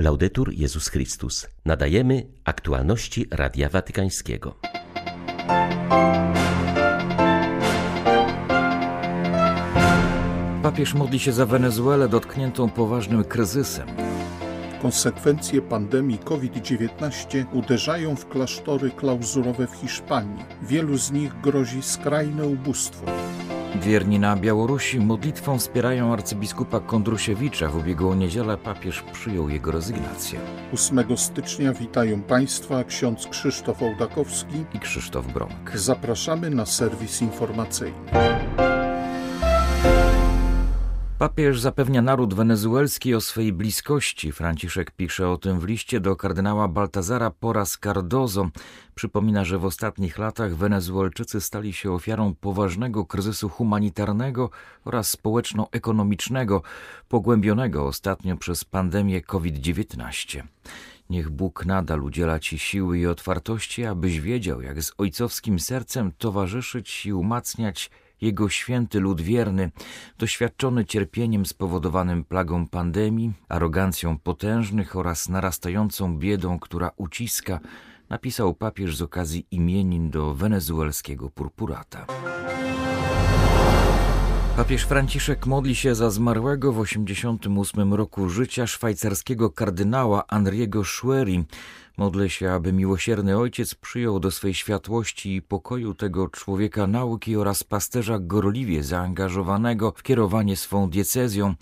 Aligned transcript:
Laudetur 0.00 0.52
Jezus 0.52 0.88
Chrystus. 0.88 1.48
Nadajemy 1.64 2.26
aktualności 2.44 3.26
Radia 3.30 3.68
Watykańskiego. 3.68 4.54
Papież 10.62 10.94
modli 10.94 11.18
się 11.18 11.32
za 11.32 11.46
Wenezuelę 11.46 12.08
dotkniętą 12.08 12.70
poważnym 12.70 13.24
kryzysem. 13.24 13.88
Konsekwencje 14.82 15.62
pandemii 15.62 16.18
COVID-19 16.18 17.44
uderzają 17.52 18.16
w 18.16 18.28
klasztory 18.28 18.90
klauzurowe 18.90 19.66
w 19.66 19.74
Hiszpanii. 19.74 20.44
Wielu 20.62 20.98
z 20.98 21.10
nich 21.10 21.40
grozi 21.40 21.82
skrajne 21.82 22.46
ubóstwo. 22.46 23.06
Wierni 23.80 24.18
na 24.18 24.36
Białorusi 24.36 25.00
modlitwą 25.00 25.58
wspierają 25.58 26.12
arcybiskupa 26.12 26.80
Kondrusiewicza. 26.80 27.68
W 27.68 27.76
ubiegłą 27.76 28.14
niedzielę 28.14 28.56
papież 28.56 29.04
przyjął 29.12 29.48
jego 29.48 29.72
rezygnację. 29.72 30.40
8 30.74 31.16
stycznia 31.16 31.72
witają 31.72 32.22
Państwa 32.22 32.84
ksiądz 32.84 33.26
Krzysztof 33.26 33.82
Ołdakowski 33.82 34.64
i 34.74 34.78
Krzysztof 34.78 35.26
Bronk. 35.26 35.70
Zapraszamy 35.74 36.50
na 36.50 36.66
serwis 36.66 37.22
informacyjny. 37.22 38.69
Papież 41.20 41.60
zapewnia 41.60 42.02
naród 42.02 42.34
wenezuelski 42.34 43.14
o 43.14 43.20
swej 43.20 43.52
bliskości. 43.52 44.32
Franciszek 44.32 44.90
pisze 44.90 45.28
o 45.28 45.36
tym 45.36 45.60
w 45.60 45.64
liście 45.64 46.00
do 46.00 46.16
kardynała 46.16 46.68
Baltazara 46.68 47.30
Poras 47.30 47.78
Cardozo. 47.84 48.48
Przypomina, 48.94 49.44
że 49.44 49.58
w 49.58 49.64
ostatnich 49.64 50.18
latach 50.18 50.54
Wenezuelczycy 50.54 51.40
stali 51.40 51.72
się 51.72 51.92
ofiarą 51.92 52.34
poważnego 52.34 53.06
kryzysu 53.06 53.48
humanitarnego 53.48 54.50
oraz 54.84 55.10
społeczno-ekonomicznego, 55.10 56.62
pogłębionego 57.08 57.86
ostatnio 57.86 58.36
przez 58.36 58.64
pandemię 58.64 59.22
COVID-19. 59.22 60.42
Niech 61.10 61.30
Bóg 61.30 61.66
nadal 61.66 62.02
udziela 62.02 62.38
Ci 62.38 62.58
siły 62.58 62.98
i 62.98 63.06
otwartości, 63.06 63.84
abyś 63.84 64.20
wiedział, 64.20 64.62
jak 64.62 64.82
z 64.82 64.92
ojcowskim 64.98 65.58
sercem 65.58 66.12
towarzyszyć 66.18 67.06
i 67.06 67.12
umacniać 67.12 67.90
jego 68.20 68.48
święty 68.48 69.00
lud 69.00 69.20
wierny, 69.20 69.70
doświadczony 70.18 70.84
cierpieniem 70.84 71.46
spowodowanym 71.46 72.24
plagą 72.24 72.66
pandemii, 72.66 73.32
arogancją 73.48 74.18
potężnych 74.18 74.96
oraz 74.96 75.28
narastającą 75.28 76.18
biedą, 76.18 76.58
która 76.58 76.90
uciska, 76.96 77.60
napisał 78.08 78.54
papież 78.54 78.96
z 78.96 79.02
okazji 79.02 79.46
imienin 79.50 80.10
do 80.10 80.34
wenezuelskiego 80.34 81.30
purpurata. 81.30 82.06
Papież 84.56 84.84
Franciszek 84.84 85.46
modli 85.46 85.74
się 85.74 85.94
za 85.94 86.10
zmarłego 86.10 86.72
w 86.72 86.78
88 86.78 87.94
roku 87.94 88.28
życia 88.28 88.66
szwajcarskiego 88.66 89.50
kardynała 89.50 90.26
Andriego 90.26 90.84
Schwery. 90.84 91.44
Modlę 91.96 92.30
się, 92.30 92.52
aby 92.52 92.72
miłosierny 92.72 93.38
Ojciec 93.38 93.74
przyjął 93.74 94.20
do 94.20 94.30
swej 94.30 94.54
światłości 94.54 95.34
i 95.34 95.42
pokoju 95.42 95.94
tego 95.94 96.28
człowieka 96.28 96.86
nauki 96.86 97.36
oraz 97.36 97.64
pasterza 97.64 98.18
gorliwie 98.18 98.82
zaangażowanego 98.82 99.92
w 99.96 100.02
kierowanie 100.02 100.56
swą 100.56 100.90
diecezją, 100.90 101.54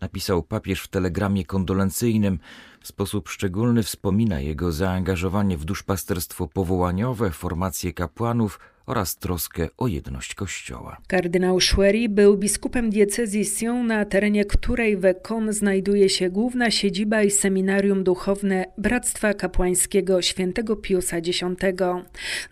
napisał 0.00 0.42
papież 0.42 0.82
w 0.82 0.88
telegramie 0.88 1.44
kondolencyjnym. 1.44 2.38
W 2.80 2.86
sposób 2.86 3.28
szczególny 3.28 3.82
wspomina 3.82 4.40
jego 4.40 4.72
zaangażowanie 4.72 5.58
w 5.58 5.64
duszpasterstwo 5.64 6.48
powołaniowe, 6.48 7.30
formację 7.30 7.92
kapłanów, 7.92 8.60
oraz 8.86 9.16
troskę 9.16 9.68
o 9.78 9.86
jedność 9.86 10.34
Kościoła. 10.34 10.96
Kardynał 11.06 11.60
Schwery 11.60 12.08
był 12.08 12.36
biskupem 12.36 12.90
diecezji 12.90 13.44
Sion, 13.44 13.86
na 13.86 14.04
terenie 14.04 14.44
której 14.44 14.96
w 14.96 15.04
Ekon 15.04 15.52
znajduje 15.52 16.08
się 16.08 16.30
główna 16.30 16.70
siedziba 16.70 17.22
i 17.22 17.30
seminarium 17.30 18.04
duchowne 18.04 18.64
Bractwa 18.78 19.34
Kapłańskiego 19.34 20.22
Świętego 20.22 20.76
Piusa 20.76 21.16
X. 21.16 21.40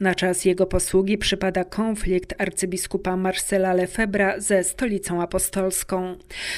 Na 0.01 0.15
czas 0.15 0.45
jego 0.45 0.67
posługi 0.67 1.19
przypada 1.19 1.65
konflikt 1.65 2.35
arcybiskupa 2.39 3.17
Marcela 3.17 3.75
Lefebra 3.75 4.41
ze 4.41 4.65
stolicą 4.65 5.23
apostolską. 5.23 6.17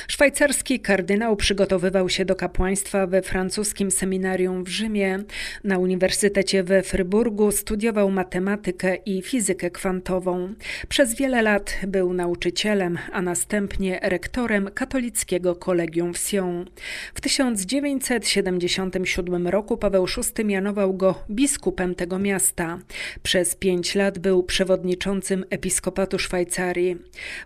Szwajcarski 0.09 0.81
kardynał 0.81 1.37
przygotowywał 1.37 2.09
się 2.09 2.25
do 2.25 2.37
kapłaństwa 2.37 3.07
we 3.07 3.23
francuskim 3.23 3.91
seminarium 3.91 4.65
w 4.65 4.69
Rzymie. 4.69 5.19
Na 5.65 5.79
Uniwersytecie 5.79 6.63
we 6.63 6.83
Fryburgu 6.83 7.53
studiował 7.53 8.11
matematykę 8.11 8.97
i 8.97 9.23
fizykę 9.23 9.64
kwantową. 9.71 10.55
Przez 10.89 11.15
wiele 11.15 11.43
lat 11.43 11.79
był 11.87 12.13
nauczycielem, 12.13 12.99
a 13.13 13.23
następnie 13.23 13.99
rektorem 14.03 14.71
katolickiego 14.75 15.57
kolegium 15.57 16.15
w 16.15 16.19
Sion. 16.19 16.71
W 17.15 17.21
1977 17.21 19.49
roku 19.49 19.77
Paweł 19.77 20.07
VI 20.07 20.45
mianował 20.45 20.95
go 20.95 21.25
biskupem 21.31 21.95
tego 21.95 22.19
miasta. 22.19 22.79
Przez 23.23 23.55
pięć 23.55 23.95
lat 23.95 24.19
był 24.19 24.43
przewodniczącym 24.43 25.45
episkopatu 25.51 26.19
Szwajcarii. 26.19 26.97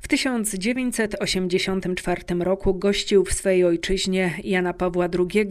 W 0.03 0.09
1984 0.09 2.23
roku 2.41 2.75
gościł 2.75 3.25
w 3.25 3.33
swej 3.33 3.65
ojczyźnie 3.65 4.35
Jana 4.45 4.73
Pawła 4.73 5.09
II. 5.19 5.49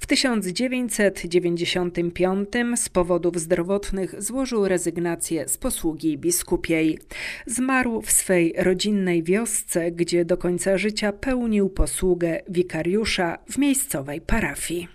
W 0.00 0.06
1995 0.06 2.48
z 2.76 2.88
powodów 2.88 3.40
zdrowotnych 3.40 4.22
złożył 4.22 4.68
rezygnację 4.68 5.48
z 5.48 5.56
posługi 5.56 5.95
biskupiej. 6.18 6.98
Zmarł 7.46 8.02
w 8.02 8.10
swej 8.10 8.54
rodzinnej 8.58 9.22
wiosce, 9.22 9.92
gdzie 9.92 10.24
do 10.24 10.36
końca 10.36 10.78
życia 10.78 11.12
pełnił 11.12 11.70
posługę 11.70 12.40
wikariusza 12.48 13.38
w 13.50 13.58
miejscowej 13.58 14.20
parafii. 14.20 14.88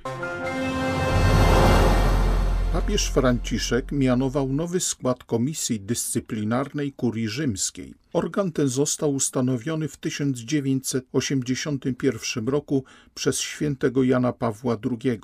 Papież 2.73 3.09
Franciszek 3.09 3.91
mianował 3.91 4.53
nowy 4.53 4.79
skład 4.79 5.23
Komisji 5.23 5.79
Dyscyplinarnej 5.79 6.91
Kurii 6.91 7.27
Rzymskiej. 7.27 7.93
Organ 8.13 8.51
ten 8.51 8.67
został 8.67 9.13
ustanowiony 9.13 9.87
w 9.87 9.97
1981 9.97 12.47
roku 12.47 12.83
przez 13.13 13.39
świętego 13.39 14.03
Jana 14.03 14.33
Pawła 14.33 14.77
II. 14.91 15.19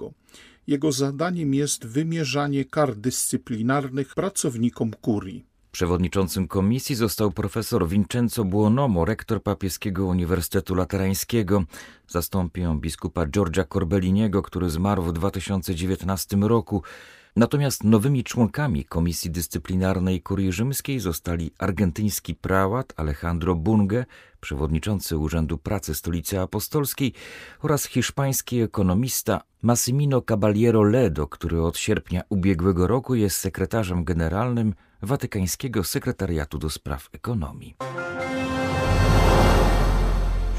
Jego 0.68 0.92
zadaniem 0.92 1.54
jest 1.54 1.86
wymierzanie 1.86 2.66
kar 2.66 2.96
dyscyplinarnych 2.96 4.16
pracownikom 4.16 4.92
kurii. 5.02 5.46
Przewodniczącym 5.78 6.48
komisji 6.48 6.96
został 6.96 7.32
profesor 7.32 7.88
Vincenzo 7.88 8.44
Buonomo, 8.44 9.06
rektor 9.06 9.44
papieskiego 9.44 10.06
Uniwersytetu 10.06 10.76
Laterańskiego. 10.76 11.64
Zastąpi 12.08 12.62
ją 12.62 12.80
biskupa 12.80 13.26
Giorgia 13.26 13.64
Corbelliniego, 13.64 14.42
który 14.42 14.70
zmarł 14.70 15.04
w 15.04 15.14
2019 15.14 16.38
roku. 16.38 16.84
Natomiast 17.36 17.84
nowymi 17.84 18.24
członkami 18.24 18.86
Komisji 18.86 19.32
Dyscyplinarnej 19.32 20.22
Kurii 20.22 20.52
Rzymskiej 20.52 21.00
zostali 21.00 21.52
argentyński 21.58 22.36
prałat 22.36 22.94
Alejandro 22.96 23.56
Bunge, 23.56 24.06
przewodniczący 24.40 25.18
Urzędu 25.18 25.58
Pracy 25.58 25.96
Stolicy 25.96 26.40
Apostolskiej 26.40 27.14
oraz 27.62 27.86
hiszpański 27.86 28.62
ekonomista 28.62 29.42
Massimino 29.62 30.22
Caballero 30.22 30.84
Ledo, 30.84 31.28
który 31.28 31.62
od 31.62 31.78
sierpnia 31.78 32.22
ubiegłego 32.30 32.88
roku 32.88 33.16
jest 33.16 33.38
sekretarzem 33.38 34.04
generalnym 34.04 34.74
Watykańskiego 35.02 35.84
Sekretariatu 35.84 36.58
do 36.58 36.70
Spraw 36.70 37.10
Ekonomii. 37.14 37.76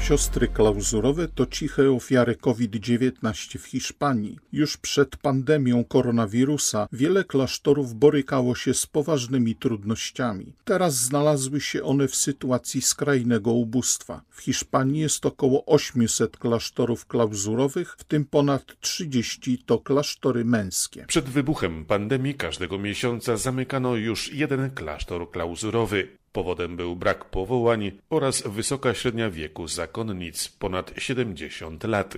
Siostry 0.01 0.47
klauzurowe 0.47 1.27
to 1.27 1.45
ciche 1.45 1.91
ofiary 1.91 2.35
COVID-19 2.35 3.57
w 3.57 3.65
Hiszpanii. 3.65 4.39
Już 4.51 4.77
przed 4.77 5.17
pandemią 5.17 5.83
koronawirusa 5.83 6.87
wiele 6.91 7.23
klasztorów 7.23 7.93
borykało 7.93 8.55
się 8.55 8.73
z 8.73 8.87
poważnymi 8.87 9.55
trudnościami. 9.55 10.53
Teraz 10.65 10.95
znalazły 10.95 11.61
się 11.61 11.83
one 11.83 12.07
w 12.07 12.15
sytuacji 12.15 12.81
skrajnego 12.81 13.51
ubóstwa. 13.51 14.21
W 14.29 14.41
Hiszpanii 14.41 15.01
jest 15.01 15.25
około 15.25 15.65
800 15.65 16.37
klasztorów 16.37 17.05
klauzurowych, 17.05 17.95
w 17.97 18.03
tym 18.03 18.25
ponad 18.25 18.79
30 18.79 19.63
to 19.65 19.79
klasztory 19.79 20.45
męskie. 20.45 21.05
Przed 21.07 21.29
wybuchem 21.29 21.85
pandemii 21.85 22.35
każdego 22.35 22.77
miesiąca 22.77 23.37
zamykano 23.37 23.95
już 23.95 24.33
jeden 24.33 24.71
klasztor 24.71 25.31
klauzurowy. 25.31 26.19
Powodem 26.31 26.75
był 26.75 26.95
brak 26.95 27.25
powołań 27.25 27.91
oraz 28.09 28.43
wysoka 28.47 28.93
średnia 28.93 29.29
wieku 29.29 29.67
zakonnic 29.67 30.49
ponad 30.49 30.93
70 30.97 31.83
lat. 31.83 32.17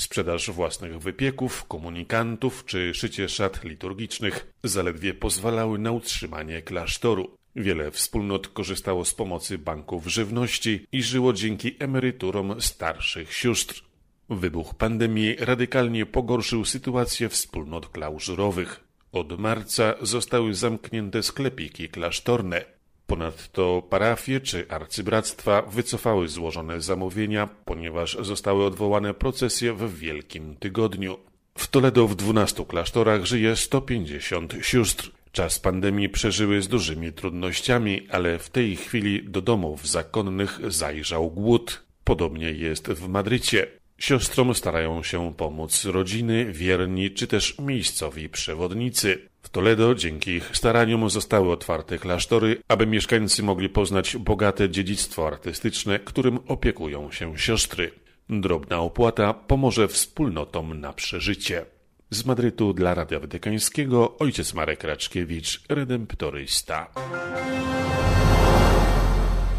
Sprzedaż 0.00 0.50
własnych 0.50 0.98
wypieków, 0.98 1.64
komunikantów 1.64 2.64
czy 2.64 2.94
szycie 2.94 3.28
szat 3.28 3.64
liturgicznych 3.64 4.52
zaledwie 4.64 5.14
pozwalały 5.14 5.78
na 5.78 5.92
utrzymanie 5.92 6.62
klasztoru. 6.62 7.36
Wiele 7.56 7.90
wspólnot 7.90 8.48
korzystało 8.48 9.04
z 9.04 9.14
pomocy 9.14 9.58
banków 9.58 10.06
żywności 10.06 10.86
i 10.92 11.02
żyło 11.02 11.32
dzięki 11.32 11.76
emeryturom 11.78 12.60
starszych 12.60 13.32
sióstr. 13.32 13.84
Wybuch 14.30 14.74
pandemii 14.74 15.36
radykalnie 15.36 16.06
pogorszył 16.06 16.64
sytuację 16.64 17.28
wspólnot 17.28 17.88
klauzurowych. 17.88 18.80
Od 19.12 19.38
marca 19.38 19.94
zostały 20.02 20.54
zamknięte 20.54 21.22
sklepiki 21.22 21.88
klasztorne. 21.88 22.64
Ponadto 23.12 23.82
parafie 23.90 24.40
czy 24.40 24.68
arcybractwa 24.68 25.62
wycofały 25.62 26.28
złożone 26.28 26.80
zamówienia, 26.80 27.48
ponieważ 27.64 28.16
zostały 28.20 28.64
odwołane 28.64 29.14
procesje 29.14 29.72
w 29.72 29.98
Wielkim 29.98 30.56
Tygodniu. 30.56 31.18
W 31.58 31.68
Toledo 31.68 32.08
w 32.08 32.14
12 32.14 32.64
klasztorach 32.64 33.24
żyje 33.24 33.56
150 33.56 34.54
sióstr. 34.62 35.10
Czas 35.32 35.58
pandemii 35.58 36.08
przeżyły 36.08 36.62
z 36.62 36.68
dużymi 36.68 37.12
trudnościami, 37.12 38.06
ale 38.10 38.38
w 38.38 38.50
tej 38.50 38.76
chwili 38.76 39.22
do 39.24 39.42
domów 39.42 39.88
zakonnych 39.88 40.60
zajrzał 40.68 41.30
głód. 41.30 41.82
Podobnie 42.04 42.52
jest 42.52 42.88
w 42.88 43.08
Madrycie. 43.08 43.66
Siostrom 43.98 44.54
starają 44.54 45.02
się 45.02 45.34
pomóc 45.36 45.84
rodziny, 45.84 46.52
wierni 46.52 47.10
czy 47.10 47.26
też 47.26 47.58
miejscowi 47.58 48.28
przewodnicy. 48.28 49.28
Toledo 49.52 49.94
dzięki 49.94 50.30
ich 50.30 50.56
staraniom 50.56 51.10
zostały 51.10 51.52
otwarte 51.52 51.98
klasztory, 51.98 52.62
aby 52.68 52.86
mieszkańcy 52.86 53.42
mogli 53.42 53.68
poznać 53.68 54.16
bogate 54.16 54.70
dziedzictwo 54.70 55.26
artystyczne, 55.26 55.98
którym 55.98 56.38
opiekują 56.48 57.10
się 57.10 57.38
siostry. 57.38 57.90
Drobna 58.28 58.78
opłata 58.78 59.34
pomoże 59.34 59.88
wspólnotom 59.88 60.80
na 60.80 60.92
przeżycie. 60.92 61.64
Z 62.10 62.24
Madrytu 62.24 62.74
dla 62.74 62.94
Radia 62.94 63.20
Watykańskiego 63.20 64.18
ojciec 64.18 64.54
Marek 64.54 64.84
Raczkiewicz, 64.84 65.60
redemptorysta. 65.68 66.86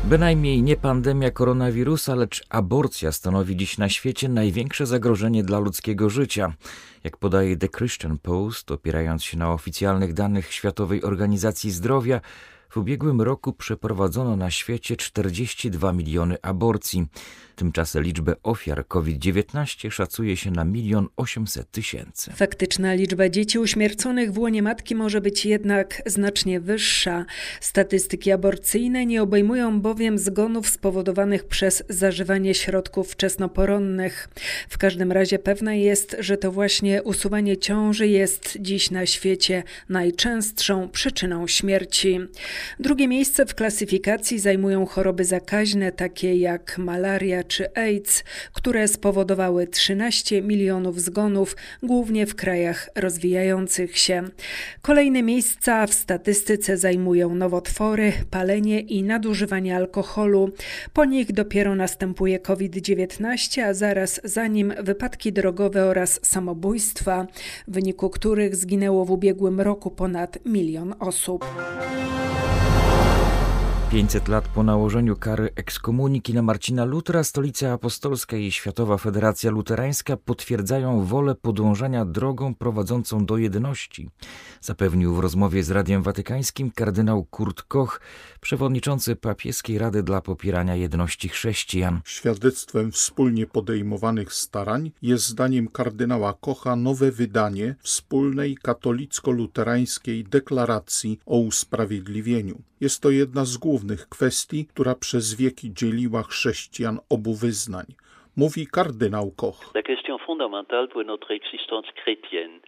Bynajmniej 0.04 0.62
nie 0.64 0.76
pandemia 0.76 1.32
koronawirusa, 1.32 2.16
lecz 2.16 2.44
aborcja 2.50 3.12
stanowi 3.12 3.58
dziś 3.58 3.78
na 3.78 3.90
świecie 3.90 4.30
największe 4.30 4.86
zagrożenie 4.86 5.44
dla 5.44 5.60
ludzkiego 5.60 6.10
życia. 6.10 6.54
Jak 7.04 7.18
podaje 7.18 7.58
The 7.58 7.68
Christian 7.70 8.18
Post, 8.18 8.72
opierając 8.72 9.24
się 9.24 9.38
na 9.38 9.54
oficjalnych 9.54 10.14
danych 10.14 10.54
Światowej 10.54 11.04
Organizacji 11.04 11.72
Zdrowia, 11.72 12.22
w 12.74 12.78
ubiegłym 12.78 13.22
roku 13.22 13.54
przeprowadzono 13.54 14.36
na 14.36 14.52
świecie 14.52 14.98
42 14.98 15.94
miliony 15.94 16.38
aborcji. 16.42 17.08
Tymczasem 17.56 18.04
liczbę 18.04 18.36
ofiar 18.44 18.88
COVID-19 18.88 19.92
szacuje 19.92 20.38
się 20.38 20.52
na 20.52 20.64
milion 20.64 21.08
800 21.18 21.72
tysięcy. 21.72 22.32
Faktyczna 22.32 22.94
liczba 22.94 23.30
dzieci 23.30 23.60
uśmierconych 23.60 24.32
w 24.32 24.38
łonie 24.38 24.62
matki 24.62 24.96
może 24.96 25.22
być 25.22 25.46
jednak 25.46 26.02
znacznie 26.06 26.60
wyższa. 26.60 27.26
Statystyki 27.62 28.32
aborcyjne 28.32 29.06
nie 29.06 29.22
obejmują 29.22 29.82
bowiem 29.82 30.18
zgonów 30.18 30.70
spowodowanych 30.70 31.44
przez 31.44 31.84
zażywanie 31.90 32.54
środków 32.54 33.12
wczesnoporonnych. 33.12 34.30
W 34.70 34.78
każdym 34.78 35.12
razie 35.12 35.40
pewne 35.40 35.80
jest, 35.80 36.16
że 36.20 36.38
to 36.38 36.52
właśnie 36.52 37.04
usuwanie 37.04 37.58
ciąży 37.58 38.08
jest 38.08 38.58
dziś 38.60 38.92
na 38.92 39.06
świecie 39.06 39.64
najczęstszą 39.90 40.90
przyczyną 40.90 41.48
śmierci. 41.48 42.20
Drugie 42.80 43.08
miejsce 43.08 43.46
w 43.46 43.56
klasyfikacji 43.56 44.40
zajmują 44.40 44.86
choroby 44.86 45.26
zakaźne 45.26 45.92
takie 45.92 46.36
jak 46.36 46.78
malaria 46.78 47.44
czy 47.44 47.76
AIDS, 47.76 48.24
które 48.54 48.88
spowodowały 48.88 49.68
13 49.68 50.42
milionów 50.42 51.02
zgonów, 51.02 51.56
głównie 51.84 52.26
w 52.26 52.36
krajach 52.36 52.90
rozwijających 52.96 53.98
się. 53.98 54.24
Kolejne 54.82 55.24
miejsca 55.24 55.88
w 55.88 55.94
statystyce 55.94 56.78
zajmują 56.78 57.36
nowotwory, 57.36 58.14
palenie 58.30 58.80
i 58.80 59.04
nadużywanie 59.04 59.76
alkoholu. 59.76 60.52
Po 60.94 61.06
nich 61.06 61.32
dopiero 61.32 61.76
następuje 61.76 62.40
COVID-19, 62.40 63.62
a 63.62 63.74
zaraz 63.74 64.22
za 64.24 64.48
nim 64.48 64.74
wypadki 64.80 65.34
drogowe 65.34 65.86
oraz 65.86 66.20
samobójstwa, 66.24 67.28
w 67.68 67.74
wyniku 67.74 68.10
których 68.10 68.56
zginęło 68.56 69.06
w 69.06 69.12
ubiegłym 69.12 69.62
roku 69.62 69.92
ponad 69.92 70.40
milion 70.46 70.96
osób. 71.00 71.46
500 73.94 74.28
lat 74.28 74.48
po 74.48 74.64
nałożeniu 74.64 75.16
kary 75.16 75.50
ekskomuniki 75.56 76.34
na 76.34 76.42
Marcina 76.42 76.86
Lutra, 76.86 77.24
Stolica 77.24 77.74
Apostolska 77.74 78.38
i 78.38 78.52
Światowa 78.52 78.98
Federacja 78.98 79.52
Luterańska 79.52 80.18
potwierdzają 80.18 81.06
wolę 81.06 81.36
podążania 81.36 82.06
drogą 82.06 82.56
prowadzącą 82.56 83.26
do 83.26 83.38
jedności, 83.38 84.10
zapewnił 84.62 85.16
w 85.16 85.20
rozmowie 85.20 85.64
z 85.64 85.72
Radiem 85.72 86.04
Watykańskim 86.04 86.72
kardynał 86.72 87.24
Kurt 87.24 87.62
Koch, 87.62 88.02
przewodniczący 88.42 89.16
papieskiej 89.16 89.78
Rady 89.78 90.04
dla 90.04 90.22
Popierania 90.22 90.76
Jedności 90.76 91.30
Chrześcijan. 91.30 92.02
Świadectwem 92.06 92.92
wspólnie 92.92 93.48
podejmowanych 93.48 94.34
starań 94.34 94.92
jest 95.02 95.28
zdaniem 95.28 95.68
kardynała 95.68 96.34
Kocha 96.34 96.76
nowe 96.76 97.12
wydanie 97.12 97.76
wspólnej 97.80 98.58
katolicko-luterańskiej 98.64 100.24
deklaracji 100.24 101.20
o 101.26 101.38
usprawiedliwieniu. 101.38 102.62
Jest 102.82 103.00
to 103.00 103.10
jedna 103.10 103.46
z 103.46 103.58
głównych 103.58 103.83
kwestii, 104.10 104.66
która 104.66 104.96
przez 104.96 105.36
wieki 105.36 105.74
dzieliła 105.74 106.24
chrześcijan 106.24 107.00
obu 107.10 107.34
wyznań. 107.34 107.86
Mówi 108.38 108.68
kardynał 108.68 109.32
Koch. 109.32 109.72
La 109.76 109.84
question 109.84 110.18
fondamentale 110.28 110.88
pour 110.88 111.06
notre 111.06 111.36
existence 111.36 111.88
chrétienne 112.06 112.60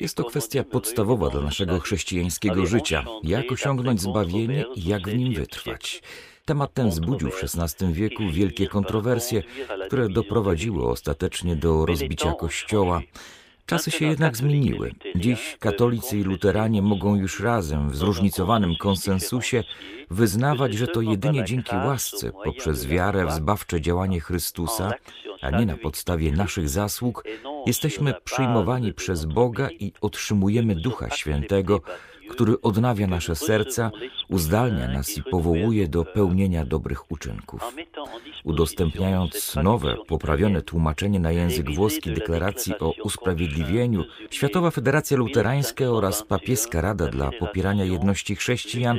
jest 0.00 0.16
to 0.16 0.24
kwestia 0.24 0.64
podstawowa 0.64 1.28
dla 1.30 1.40
naszego 1.40 1.80
chrześcijańskiego 1.80 2.66
życia. 2.66 3.04
Jak 3.22 3.52
osiągnąć 3.52 4.00
zbawienie 4.00 4.64
i 4.76 4.88
jak 4.88 5.08
w 5.08 5.16
nim 5.16 5.34
wytrwać? 5.34 6.02
Temat 6.44 6.74
ten 6.74 6.88
wzbudził 6.88 7.30
w 7.30 7.42
XVI 7.42 7.92
wieku 7.92 8.22
wielkie 8.32 8.66
kontrowersje, 8.66 9.42
które 9.86 10.08
doprowadziły 10.08 10.88
ostatecznie 10.90 11.56
do 11.56 11.86
rozbicia 11.86 12.32
Kościoła. 12.32 13.00
Czasy 13.68 13.90
się 13.90 14.06
jednak 14.06 14.36
zmieniły. 14.36 14.94
Dziś 15.16 15.56
katolicy 15.60 16.18
i 16.18 16.22
luteranie 16.22 16.82
mogą 16.82 17.16
już 17.16 17.40
razem, 17.40 17.90
w 17.90 17.96
zróżnicowanym 17.96 18.76
konsensusie, 18.76 19.64
wyznawać, 20.10 20.74
że 20.74 20.86
to 20.86 21.00
jedynie 21.00 21.44
dzięki 21.44 21.76
łasce, 21.76 22.32
poprzez 22.44 22.86
wiarę 22.86 23.26
w 23.26 23.32
zbawcze 23.32 23.80
działanie 23.80 24.20
Chrystusa, 24.20 24.92
a 25.40 25.50
nie 25.50 25.66
na 25.66 25.76
podstawie 25.76 26.32
naszych 26.32 26.68
zasług, 26.80 27.24
jesteśmy 27.66 28.14
przyjmowani 28.24 28.92
przez 28.92 29.24
Boga 29.24 29.68
i 29.70 29.92
otrzymujemy 30.00 30.74
Ducha 30.74 31.10
Świętego, 31.10 31.80
który 32.30 32.60
odnawia 32.62 33.06
nasze 33.06 33.34
serca, 33.34 33.90
uzdalnia 34.28 34.88
nas 34.88 35.18
i 35.18 35.22
powołuje 35.22 35.88
do 35.88 36.04
pełnienia 36.04 36.64
dobrych 36.64 37.10
uczynków. 37.12 37.74
Udostępniając 38.44 39.56
nowe, 39.56 39.96
poprawione 40.08 40.62
tłumaczenie 40.62 41.20
na 41.20 41.32
język 41.32 41.74
włoski 41.74 42.10
deklaracji 42.10 42.78
o 42.78 42.92
usprawiedliwieniu, 43.04 44.04
Światowa 44.30 44.70
Federacja 44.70 45.16
Luterańska 45.16 45.84
oraz 45.84 46.22
Papieska 46.22 46.80
Rada 46.80 47.06
dla 47.06 47.30
Popierania 47.38 47.84
Jedności 47.84 48.36
Chrześcijan 48.36 48.98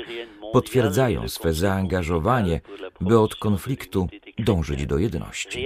potwierdzają 0.54 1.28
swe 1.28 1.54
zaangażowanie, 1.54 2.62
by 3.02 3.20
od 3.20 3.36
konfliktu 3.36 4.08
dążyć 4.40 4.86
do 4.86 4.98
jedności. 4.98 5.66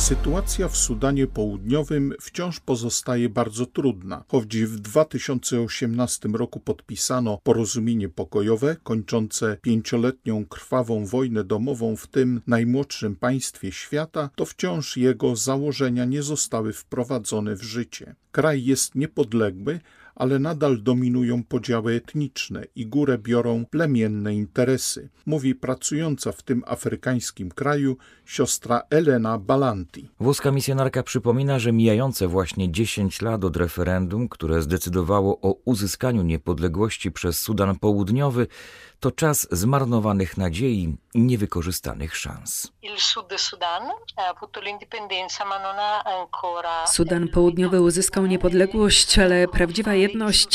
Sytuacja 0.00 0.68
w 0.68 0.76
Sudanie 0.76 1.26
Południowym 1.26 2.14
wciąż 2.20 2.60
pozostaje 2.60 3.28
bardzo 3.28 3.66
trudna. 3.66 4.24
Choć 4.28 4.56
w 4.56 4.80
2018 4.80 6.28
roku 6.28 6.60
podpisano 6.60 7.38
porozumienie 7.42 8.08
pokojowe 8.08 8.76
kończące 8.82 9.56
pięcioletnią 9.62 10.46
krwawą 10.46 11.06
wojnę 11.06 11.44
domową 11.44 11.96
w 11.96 12.06
tym 12.06 12.40
najmłodszym 12.46 13.16
państwie 13.16 13.72
świata, 13.72 14.30
to 14.36 14.44
wciąż 14.44 14.96
jego 14.96 15.36
założenia 15.36 16.04
nie 16.04 16.22
zostały 16.22 16.72
wprowadzone 16.72 17.56
w 17.56 17.62
życie. 17.62 18.14
Kraj 18.32 18.64
jest 18.64 18.94
niepodległy, 18.94 19.80
ale 20.20 20.38
nadal 20.38 20.82
dominują 20.82 21.44
podziały 21.44 21.92
etniczne 21.94 22.64
i 22.76 22.86
górę 22.86 23.18
biorą 23.18 23.64
plemienne 23.70 24.34
interesy, 24.34 25.08
mówi 25.26 25.54
pracująca 25.54 26.32
w 26.32 26.42
tym 26.42 26.62
afrykańskim 26.66 27.50
kraju 27.50 27.96
siostra 28.24 28.82
Elena 28.90 29.38
Balanti. 29.38 30.08
Włoska 30.20 30.50
misjonarka 30.50 31.02
przypomina, 31.02 31.58
że 31.58 31.72
mijające 31.72 32.28
właśnie 32.28 32.72
10 32.72 33.22
lat 33.22 33.44
od 33.44 33.56
referendum, 33.56 34.28
które 34.28 34.62
zdecydowało 34.62 35.40
o 35.40 35.56
uzyskaniu 35.64 36.22
niepodległości 36.22 37.12
przez 37.12 37.40
Sudan 37.40 37.78
Południowy, 37.78 38.46
to 39.00 39.10
czas 39.10 39.48
zmarnowanych 39.50 40.36
nadziei 40.36 40.96
i 41.14 41.20
niewykorzystanych 41.20 42.16
szans. 42.16 42.72
Sudan 46.86 47.28
Południowy 47.28 47.80
uzyskał 47.80 48.26
niepodległość, 48.26 49.18
ale 49.18 49.48
prawdziwa 49.48 49.94
jedność 49.94 50.09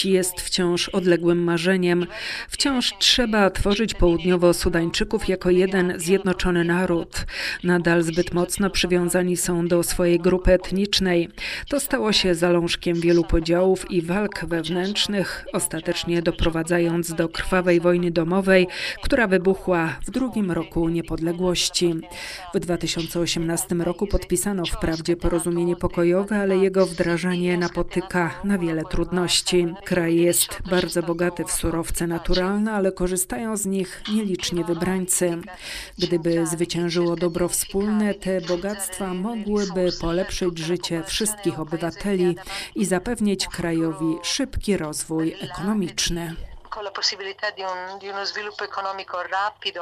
jest 0.06 0.42
wciąż 0.42 0.90
odległym 0.90 1.44
marzeniem. 1.44 2.08
Wciąż 2.50 2.94
trzeba 3.00 3.50
tworzyć 3.50 3.94
południowo-Sudańczyków 3.94 5.30
jako 5.30 5.50
jeden 5.50 5.94
zjednoczony 5.98 6.64
naród. 6.64 7.26
Nadal 7.64 8.04
zbyt 8.04 8.34
mocno 8.34 8.70
przywiązani 8.70 9.38
są 9.38 9.68
do 9.68 9.84
swojej 9.84 10.20
grupy 10.20 10.52
etnicznej. 10.54 11.30
To 11.70 11.80
stało 11.80 12.14
się 12.14 12.36
zalążkiem 12.36 13.00
wielu 13.00 13.24
podziałów 13.24 13.92
i 13.92 14.02
walk 14.02 14.46
wewnętrznych, 14.46 15.46
ostatecznie 15.54 16.22
doprowadzając 16.22 17.14
do 17.14 17.30
krwawej 17.30 17.80
wojny 17.80 18.12
domowej, 18.12 18.68
która 19.04 19.28
wybuchła 19.28 19.96
w 20.06 20.12
drugim 20.12 20.52
roku 20.52 20.90
niepodległości. 20.90 21.96
W 22.54 22.60
2018 22.60 23.76
roku 23.76 24.08
podpisano 24.08 24.66
wprawdzie 24.66 25.16
porozumienie 25.16 25.76
pokojowe, 25.76 26.38
ale 26.38 26.58
jego 26.58 26.86
wdrażanie 26.86 27.58
napotyka 27.58 28.34
na 28.44 28.58
wiele 28.58 28.84
trudności. 28.84 29.35
Kraj 29.84 30.16
jest 30.16 30.62
bardzo 30.70 31.04
bogaty 31.04 31.46
w 31.46 31.52
surowce 31.52 32.08
naturalne, 32.08 32.74
ale 32.74 32.92
korzystają 32.92 33.58
z 33.58 33.66
nich 33.66 34.04
nieliczni 34.14 34.64
wybrańcy. 34.64 35.38
Gdyby 35.98 36.48
zwyciężyło 36.48 37.16
dobro 37.16 37.50
wspólne, 37.50 38.14
te 38.14 38.42
bogactwa 38.42 39.14
mogłyby 39.14 39.90
polepszyć 40.02 40.58
życie 40.58 41.04
wszystkich 41.04 41.60
obywateli 41.60 42.36
i 42.76 42.86
zapewnić 42.86 43.48
krajowi 43.48 44.18
szybki 44.24 44.78
rozwój 44.78 45.36
ekonomiczny. 45.42 46.36
Con 46.70 46.84
la 46.84 46.92
possibilità 46.92 47.52
di, 47.52 47.62
un, 47.64 48.00
di 48.00 48.10
uno 48.10 48.26
sviluppo 48.26 48.66
economico 48.66 49.24
rapido. 49.24 49.82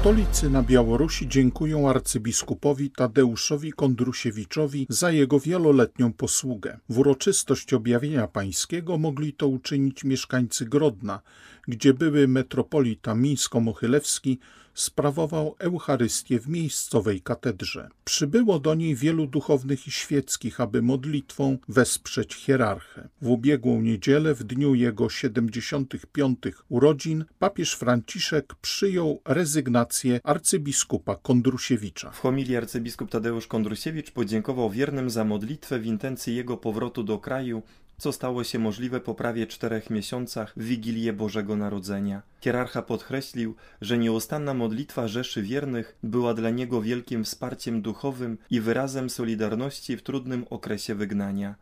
Katolicy 0.00 0.50
na 0.50 0.62
Białorusi 0.62 1.28
dziękują 1.28 1.90
arcybiskupowi 1.90 2.90
Tadeuszowi 2.90 3.72
Kondrusiewiczowi 3.72 4.86
za 4.88 5.10
jego 5.10 5.40
wieloletnią 5.40 6.12
posługę. 6.12 6.78
W 6.88 6.98
uroczystość 6.98 7.74
objawienia 7.74 8.26
pańskiego 8.26 8.98
mogli 8.98 9.32
to 9.32 9.48
uczynić 9.48 10.04
mieszkańcy 10.04 10.64
Grodna, 10.64 11.20
gdzie 11.70 11.94
były 11.94 12.28
metropolita 12.28 13.14
Mińsko-Mochylewski 13.14 14.38
sprawował 14.74 15.54
Eucharystię 15.58 16.40
w 16.40 16.48
miejscowej 16.48 17.20
katedrze. 17.20 17.88
Przybyło 18.04 18.58
do 18.58 18.74
niej 18.74 18.96
wielu 18.96 19.26
duchownych 19.26 19.86
i 19.86 19.90
świeckich, 19.90 20.60
aby 20.60 20.82
modlitwą 20.82 21.58
wesprzeć 21.68 22.34
hierarchę. 22.34 23.08
W 23.22 23.28
ubiegłą 23.28 23.82
niedzielę, 23.82 24.34
w 24.34 24.44
dniu 24.44 24.74
jego 24.74 25.08
75. 25.08 26.38
urodzin, 26.68 27.24
papież 27.38 27.74
Franciszek 27.74 28.54
przyjął 28.54 29.20
rezygnację 29.24 30.20
arcybiskupa 30.24 31.16
Kondrusiewicza. 31.16 32.10
W 32.10 32.20
homilii 32.20 32.56
arcybiskup 32.56 33.10
Tadeusz 33.10 33.46
Kondrusiewicz 33.46 34.10
podziękował 34.10 34.70
wiernym 34.70 35.10
za 35.10 35.24
modlitwę 35.24 35.78
w 35.78 35.86
intencji 35.86 36.36
jego 36.36 36.56
powrotu 36.56 37.02
do 37.02 37.18
kraju 37.18 37.62
co 38.00 38.12
stało 38.12 38.44
się 38.44 38.58
możliwe 38.58 39.00
po 39.00 39.14
prawie 39.14 39.46
czterech 39.46 39.90
miesiącach 39.90 40.52
w 40.56 40.64
Wigilię 40.64 41.12
Bożego 41.12 41.56
Narodzenia. 41.56 42.22
Hierarcha 42.40 42.82
podkreślił, 42.82 43.56
że 43.80 43.98
nieustanna 43.98 44.54
modlitwa 44.54 45.08
Rzeszy 45.08 45.42
Wiernych 45.42 45.96
była 46.02 46.34
dla 46.34 46.50
niego 46.50 46.82
wielkim 46.82 47.24
wsparciem 47.24 47.82
duchowym 47.82 48.38
i 48.50 48.60
wyrazem 48.60 49.10
solidarności 49.10 49.96
w 49.96 50.02
trudnym 50.02 50.46
okresie 50.50 50.94
wygnania. 50.94 51.54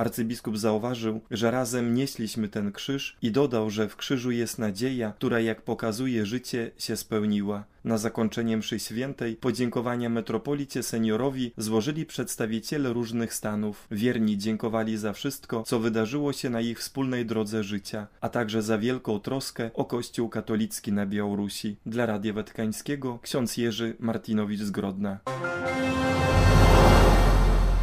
Arcybiskup 0.00 0.58
zauważył, 0.58 1.20
że 1.30 1.50
razem 1.50 1.94
nieśliśmy 1.94 2.48
ten 2.48 2.72
krzyż 2.72 3.16
i 3.22 3.32
dodał, 3.32 3.70
że 3.70 3.88
w 3.88 3.96
krzyżu 3.96 4.30
jest 4.30 4.58
nadzieja, 4.58 5.12
która 5.12 5.40
jak 5.40 5.62
pokazuje 5.62 6.26
życie 6.26 6.70
się 6.78 6.96
spełniła. 6.96 7.64
Na 7.84 7.98
zakończenie 7.98 8.56
mszy 8.56 8.78
świętej 8.78 9.36
podziękowania 9.36 10.08
metropolicie 10.08 10.82
seniorowi 10.82 11.52
złożyli 11.56 12.06
przedstawiciele 12.06 12.92
różnych 12.92 13.34
stanów. 13.34 13.86
Wierni 13.90 14.38
dziękowali 14.38 14.96
za 14.96 15.12
wszystko, 15.12 15.62
co 15.62 15.80
wydarzyło 15.80 16.32
się 16.32 16.50
na 16.50 16.60
ich 16.60 16.78
wspólnej 16.78 17.26
drodze 17.26 17.64
życia, 17.64 18.06
a 18.20 18.28
także 18.28 18.62
za 18.62 18.78
wielką 18.78 19.20
troskę 19.20 19.70
o 19.74 19.84
Kościół 19.84 20.28
katolicki 20.28 20.92
na 20.92 21.06
Białorusi. 21.06 21.76
Dla 21.86 22.06
Radia 22.06 22.32
Watykańskiego 22.32 23.18
ksiądz 23.22 23.56
Jerzy 23.56 23.96
Martinowicz 23.98 24.60
z 24.60 24.70
Grodna. 24.70 25.18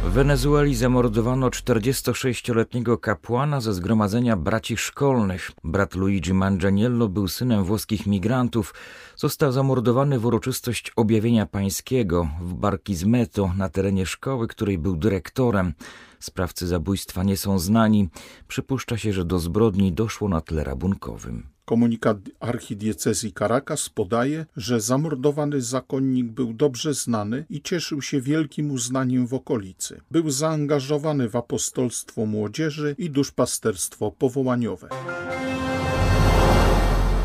W 0.04 0.10
Wenezueli 0.10 0.74
zamordowano 0.74 1.48
46-letniego 1.48 2.98
kapłana 2.98 3.60
ze 3.60 3.74
zgromadzenia 3.74 4.36
braci 4.36 4.76
szkolnych. 4.76 5.50
Brat 5.64 5.94
Luigi 5.94 6.34
Manganiello 6.34 7.08
był 7.08 7.28
synem 7.28 7.64
włoskich 7.64 8.06
migrantów. 8.06 8.74
Został 9.16 9.52
zamordowany 9.52 10.18
w 10.18 10.26
uroczystość 10.26 10.92
objawienia 10.96 11.46
pańskiego 11.46 12.28
w 12.40 12.54
Barquisimeto 12.54 13.52
na 13.56 13.68
terenie 13.68 14.06
szkoły, 14.06 14.48
której 14.48 14.78
był 14.78 14.96
dyrektorem. 14.96 15.72
Sprawcy 16.20 16.66
zabójstwa 16.66 17.22
nie 17.22 17.36
są 17.36 17.58
znani. 17.58 18.08
Przypuszcza 18.48 18.96
się, 18.96 19.12
że 19.12 19.24
do 19.24 19.38
zbrodni 19.38 19.92
doszło 19.92 20.28
na 20.28 20.40
tle 20.40 20.64
rabunkowym. 20.64 21.57
Komunikat 21.68 22.18
archidiecezji 22.40 23.32
Caracas 23.32 23.88
podaje, 23.88 24.46
że 24.56 24.80
zamordowany 24.80 25.60
zakonnik 25.60 26.26
był 26.26 26.54
dobrze 26.54 26.94
znany 26.94 27.44
i 27.50 27.62
cieszył 27.62 28.02
się 28.02 28.20
wielkim 28.20 28.70
uznaniem 28.70 29.26
w 29.26 29.34
okolicy. 29.34 30.00
Był 30.10 30.30
zaangażowany 30.30 31.28
w 31.28 31.36
apostolstwo 31.36 32.26
młodzieży 32.26 32.94
i 32.98 33.10
duszpasterstwo 33.10 34.10
powołaniowe. 34.10 34.88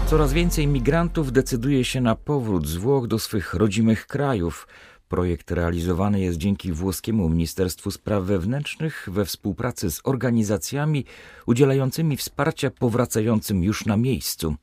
Coraz 0.09 0.33
więcej 0.33 0.67
migrantów 0.67 1.31
decyduje 1.31 1.83
się 1.85 2.01
na 2.01 2.15
powrót 2.15 2.67
z 2.67 2.75
Włoch 2.75 3.07
do 3.07 3.19
swych 3.19 3.53
rodzimych 3.53 4.07
krajów. 4.07 4.67
Projekt 5.13 5.51
realizowany 5.51 6.19
jest 6.21 6.37
dzięki 6.37 6.71
włoskiemu 6.71 7.29
Ministerstwu 7.29 7.91
Spraw 7.91 8.23
Wewnętrznych 8.23 9.09
we 9.11 9.25
współpracy 9.25 9.91
z 9.91 10.01
organizacjami 10.03 11.05
udzielającymi 11.45 12.17
wsparcia 12.17 12.71
powracającym 12.71 13.63
już 13.63 13.85
na 13.85 13.97
miejscu. 13.97 14.55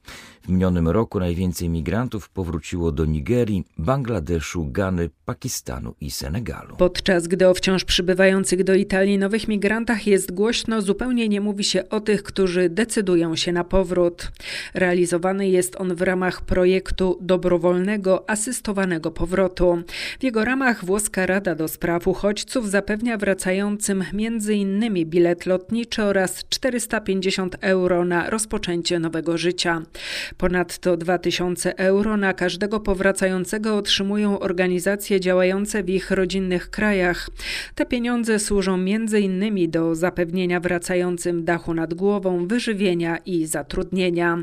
W 0.43 0.49
minionym 0.49 0.89
roku 0.89 1.21
najwięcej 1.21 1.69
migrantów 1.69 2.29
powróciło 2.29 2.93
do 2.93 3.05
Nigerii, 3.05 3.65
Bangladeszu, 3.79 4.69
Gany, 4.71 5.11
Pakistanu 5.25 5.95
i 6.01 6.11
Senegalu. 6.11 6.77
Podczas 6.77 7.27
gdy 7.27 7.49
o 7.49 7.55
wciąż 7.55 7.85
przybywających 7.85 8.65
do 8.65 8.75
Italii 8.75 9.19
nowych 9.19 9.49
migrantach 9.49 10.07
jest 10.07 10.33
głośno, 10.33 10.83
zupełnie 10.83 11.29
nie 11.29 11.41
mówi 11.41 11.65
się 11.65 11.89
o 11.89 12.01
tych, 12.01 12.23
którzy 12.23 12.69
decydują 12.69 13.37
się 13.37 13.53
na 13.53 13.65
powrót. 13.65 14.33
Realizowany 14.75 15.49
jest 15.49 15.77
on 15.77 15.95
w 15.95 16.03
ramach 16.03 16.43
projektu 16.43 17.19
dobrowolnego, 17.21 18.31
asystowanego 18.31 19.11
powrotu. 19.11 19.83
W 20.21 20.25
jego 20.25 20.40
ramach 20.45 20.85
włoska 20.85 21.27
Rada 21.27 21.55
do 21.55 21.69
Spraw 21.69 22.09
Uchodźców 22.09 22.71
zapewnia 22.71 23.17
wracającym 23.17 24.05
m.in. 24.13 25.05
bilet 25.05 25.47
lotniczy 25.47 26.03
oraz 26.03 26.45
450 26.49 27.57
euro 27.61 28.05
na 28.05 28.31
rozpoczęcie 28.31 28.99
nowego 28.99 29.39
życia. 29.39 29.83
Ponadto 30.39 30.97
2000 30.97 31.77
euro 31.77 32.17
na 32.17 32.33
każdego 32.35 32.81
powracającego 32.81 33.77
otrzymują 33.77 34.39
organizacje 34.41 35.21
działające 35.21 35.83
w 35.83 35.91
ich 35.91 36.11
rodzinnych 36.11 36.71
krajach. 36.71 37.31
Te 37.75 37.87
pieniądze 37.87 38.39
służą 38.39 38.75
m.in. 38.75 39.71
do 39.71 39.95
zapewnienia 39.95 40.61
wracającym 40.61 41.45
dachu 41.45 41.75
nad 41.75 41.95
głową, 41.95 42.47
wyżywienia 42.47 43.17
i 43.17 43.47
zatrudnienia. 43.47 44.39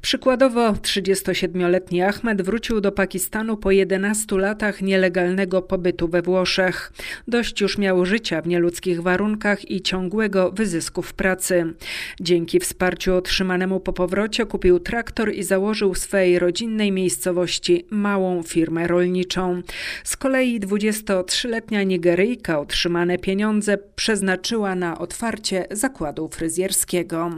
Przykładowo 0.00 0.72
37-letni 0.72 2.02
Ahmed 2.02 2.42
wrócił 2.42 2.80
do 2.80 2.92
Pakistanu 2.92 3.56
po 3.56 3.70
11 3.70 4.36
latach 4.38 4.82
nielegalnego 5.24 5.62
pobytu 5.62 6.08
we 6.08 6.22
Włoszech. 6.22 6.92
Dość 7.28 7.60
już 7.60 7.78
miał 7.78 8.06
życia 8.06 8.42
w 8.42 8.46
nieludzkich 8.46 9.02
warunkach 9.02 9.70
i 9.70 9.82
ciągłego 9.82 10.50
wyzysku 10.50 11.02
w 11.02 11.14
pracy. 11.14 11.74
Dzięki 12.20 12.60
wsparciu 12.60 13.14
otrzymanemu 13.14 13.80
po 13.80 13.92
powrocie 13.92 14.46
kupił 14.46 14.78
traktor 14.80 15.34
i 15.34 15.42
założył 15.42 15.94
w 15.94 15.98
swej 15.98 16.38
rodzinnej 16.38 16.92
miejscowości 16.92 17.86
małą 17.90 18.42
firmę 18.42 18.86
rolniczą. 18.86 19.62
Z 20.04 20.16
kolei 20.16 20.60
23-letnia 20.60 21.82
Nigeryjka 21.82 22.58
otrzymane 22.58 23.18
pieniądze 23.18 23.78
przeznaczyła 23.96 24.74
na 24.74 24.98
otwarcie 24.98 25.66
zakładu 25.70 26.28
fryzjerskiego. 26.28 27.30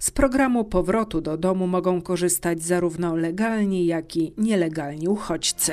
Z 0.00 0.10
programu 0.10 0.64
powrotu 0.64 1.20
do 1.20 1.36
domu 1.36 1.66
mogą 1.66 2.02
korzystać 2.02 2.62
zarówno 2.62 3.16
legalni, 3.16 3.86
jak 3.86 4.16
i 4.16 4.32
nielegalni 4.38 5.08
uchodźcy. 5.08 5.72